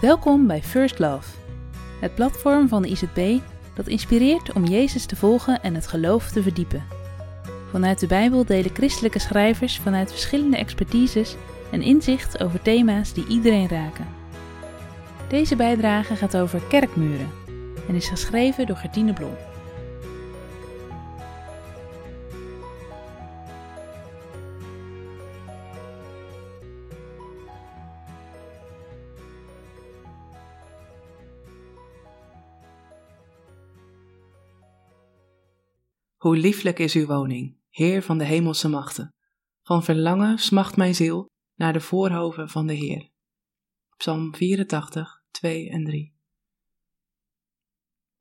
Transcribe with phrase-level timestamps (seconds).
[0.00, 1.28] Welkom bij First Love,
[2.00, 3.38] het platform van de IZB
[3.74, 6.84] dat inspireert om Jezus te volgen en het geloof te verdiepen.
[7.70, 11.36] Vanuit de Bijbel delen christelijke schrijvers vanuit verschillende expertises
[11.70, 14.06] een inzicht over thema's die iedereen raken.
[15.28, 17.30] Deze bijdrage gaat over kerkmuren
[17.88, 19.36] en is geschreven door Gertine Blom.
[36.18, 39.14] Hoe lieflijk is uw woning, Heer van de hemelse machten.
[39.62, 43.10] Van verlangen smacht mijn ziel naar de voorhoven van de Heer.
[43.96, 46.16] Psalm 84, 2 en 3.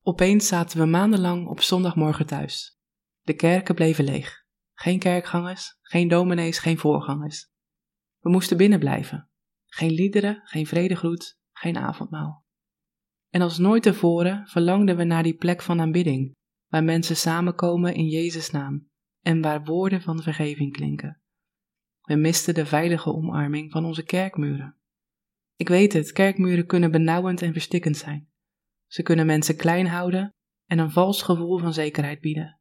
[0.02, 2.80] Opeens zaten we maandenlang op zondagmorgen thuis.
[3.22, 4.46] De kerken bleven leeg.
[4.74, 7.50] Geen kerkgangers, geen dominees, geen voorgangers.
[8.20, 9.30] We moesten binnen blijven.
[9.66, 12.46] Geen liederen, geen vredegroet, geen avondmaal.
[13.30, 16.37] En als nooit tevoren verlangden we naar die plek van aanbidding,
[16.68, 18.90] waar mensen samenkomen in Jezus' naam
[19.22, 21.22] en waar woorden van vergeving klinken.
[22.02, 24.78] We misten de veilige omarming van onze kerkmuren.
[25.56, 28.30] Ik weet het, kerkmuren kunnen benauwend en verstikkend zijn.
[28.86, 32.60] Ze kunnen mensen klein houden en een vals gevoel van zekerheid bieden.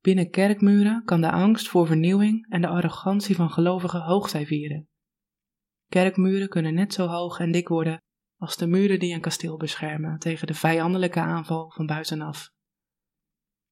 [0.00, 4.88] Binnen kerkmuren kan de angst voor vernieuwing en de arrogantie van gelovigen hoogtij vieren.
[5.88, 7.98] Kerkmuren kunnen net zo hoog en dik worden
[8.36, 12.50] als de muren die een kasteel beschermen tegen de vijandelijke aanval van buitenaf.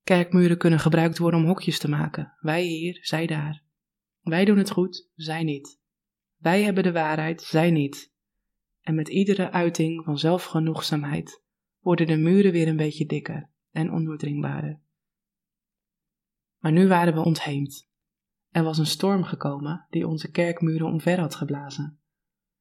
[0.09, 2.33] Kerkmuren kunnen gebruikt worden om hokjes te maken.
[2.41, 3.62] Wij hier, zij daar.
[4.20, 5.81] Wij doen het goed, zij niet.
[6.37, 8.12] Wij hebben de waarheid, zij niet.
[8.81, 11.42] En met iedere uiting van zelfgenoegzaamheid
[11.79, 14.81] worden de muren weer een beetje dikker en ondoordringbaarder.
[16.59, 17.89] Maar nu waren we ontheemd.
[18.51, 22.01] Er was een storm gekomen die onze kerkmuren omver had geblazen.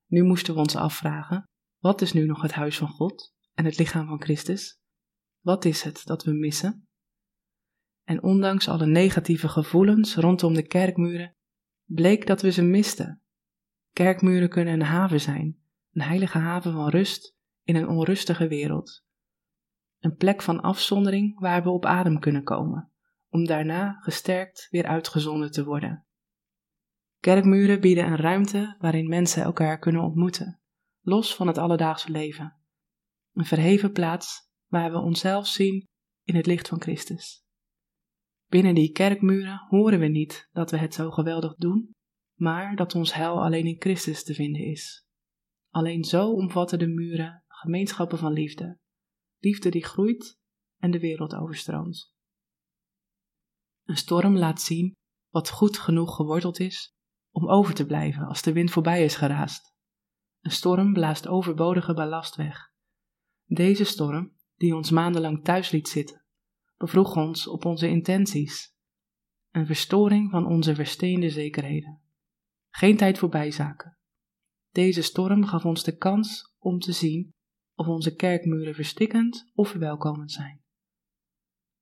[0.06, 1.44] Nu moesten we ons afvragen:
[1.80, 4.80] wat is nu nog het huis van God en het lichaam van Christus?
[5.40, 6.87] Wat is het dat we missen?
[8.08, 11.36] En ondanks alle negatieve gevoelens rondom de kerkmuren,
[11.86, 13.22] bleek dat we ze misten.
[13.94, 15.58] Kerkmuren kunnen een haven zijn,
[15.92, 19.06] een heilige haven van rust in een onrustige wereld.
[20.00, 22.92] Een plek van afzondering waar we op adem kunnen komen,
[23.30, 26.06] om daarna gesterkt weer uitgezonden te worden.
[27.20, 30.62] Kerkmuren bieden een ruimte waarin mensen elkaar kunnen ontmoeten,
[31.02, 32.58] los van het alledaagse leven.
[33.34, 35.88] Een verheven plaats waar we onszelf zien
[36.24, 37.46] in het licht van Christus.
[38.50, 41.92] Binnen die kerkmuren horen we niet dat we het zo geweldig doen,
[42.40, 45.06] maar dat ons heil alleen in Christus te vinden is.
[45.70, 48.80] Alleen zo omvatten de muren gemeenschappen van liefde,
[49.38, 50.38] liefde die groeit
[50.78, 52.14] en de wereld overstroomt.
[53.84, 54.94] Een storm laat zien
[55.30, 56.96] wat goed genoeg geworteld is
[57.32, 59.74] om over te blijven als de wind voorbij is geraast.
[60.42, 62.72] Een storm blaast overbodige ballast weg.
[63.46, 66.26] Deze storm, die ons maandenlang thuis liet zitten,
[66.78, 68.76] bevroeg ons op onze intenties.
[69.52, 72.02] Een verstoring van onze versteende zekerheden.
[72.70, 73.98] Geen tijd voor bijzaken.
[74.72, 77.34] Deze storm gaf ons de kans om te zien
[77.76, 80.62] of onze kerkmuren verstikkend of verwelkomend zijn.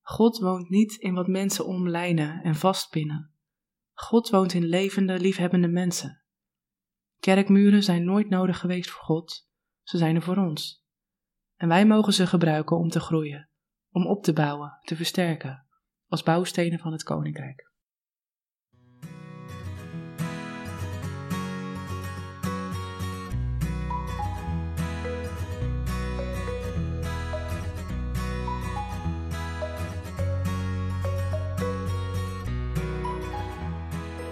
[0.01, 3.33] God woont niet in wat mensen omlijnen en vastpinnen.
[3.93, 6.23] God woont in levende, liefhebbende mensen.
[7.19, 9.49] Kerkmuren zijn nooit nodig geweest voor God,
[9.83, 10.85] ze zijn er voor ons.
[11.55, 13.49] En wij mogen ze gebruiken om te groeien,
[13.95, 15.65] om op te bouwen, te versterken,
[16.07, 17.69] als bouwstenen van het koninkrijk.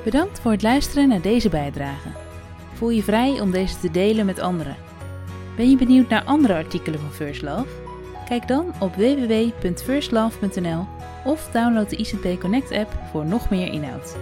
[0.03, 2.09] Bedankt voor het luisteren naar deze bijdrage.
[2.74, 4.75] Voel je vrij om deze te delen met anderen.
[5.56, 7.82] Ben je benieuwd naar andere artikelen van First Love?
[8.25, 10.85] Kijk dan op www.firstlove.nl
[11.23, 14.16] of download de ICP Connect app voor nog meer inhoud.